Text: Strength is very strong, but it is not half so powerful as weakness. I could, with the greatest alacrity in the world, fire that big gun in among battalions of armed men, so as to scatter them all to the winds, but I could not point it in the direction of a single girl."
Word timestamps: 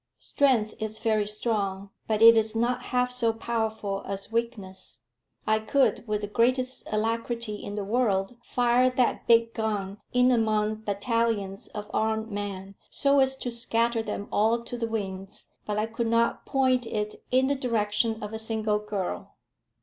Strength 0.17 0.73
is 0.79 0.97
very 0.97 1.27
strong, 1.27 1.91
but 2.07 2.23
it 2.23 2.35
is 2.35 2.55
not 2.55 2.81
half 2.85 3.11
so 3.11 3.31
powerful 3.31 4.01
as 4.07 4.31
weakness. 4.31 5.01
I 5.45 5.59
could, 5.59 6.07
with 6.07 6.21
the 6.21 6.27
greatest 6.27 6.87
alacrity 6.91 7.57
in 7.63 7.75
the 7.75 7.83
world, 7.83 8.35
fire 8.41 8.89
that 8.89 9.27
big 9.27 9.53
gun 9.53 9.99
in 10.11 10.31
among 10.31 10.77
battalions 10.85 11.67
of 11.67 11.87
armed 11.93 12.31
men, 12.31 12.73
so 12.89 13.19
as 13.19 13.35
to 13.35 13.51
scatter 13.51 14.01
them 14.01 14.27
all 14.31 14.63
to 14.63 14.75
the 14.75 14.87
winds, 14.87 15.45
but 15.67 15.77
I 15.77 15.85
could 15.85 16.07
not 16.07 16.47
point 16.47 16.87
it 16.87 17.23
in 17.29 17.45
the 17.45 17.53
direction 17.53 18.23
of 18.23 18.33
a 18.33 18.39
single 18.39 18.79
girl." 18.79 19.35